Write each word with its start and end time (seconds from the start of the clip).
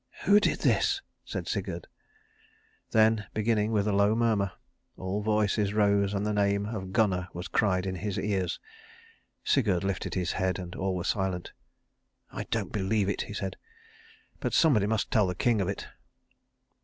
"Who 0.23 0.39
did 0.39 0.61
this?" 0.61 1.03
said 1.23 1.47
Sigurd. 1.47 1.87
Then, 2.89 3.27
beginning 3.35 3.71
with 3.71 3.87
a 3.87 3.91
low 3.93 4.15
murmur, 4.15 4.51
all 4.97 5.21
voices 5.21 5.75
rose 5.75 6.15
and 6.15 6.25
the 6.25 6.33
name 6.33 6.65
of 6.65 6.91
Gunnar 6.91 7.27
was 7.35 7.47
cried 7.47 7.85
in 7.85 7.93
his 7.97 8.17
ears. 8.17 8.59
Sigurd 9.43 9.83
lifted 9.83 10.15
his 10.15 10.31
head, 10.31 10.57
and 10.57 10.73
all 10.73 10.95
were 10.95 11.03
silent. 11.03 11.51
"I 12.31 12.45
don't 12.45 12.73
believe 12.73 13.09
it," 13.09 13.21
he 13.21 13.33
said, 13.33 13.57
"but 14.39 14.55
somebody 14.55 14.87
must 14.87 15.11
tell 15.11 15.27
the 15.27 15.35
king 15.35 15.61
of 15.61 15.67
it." 15.67 15.85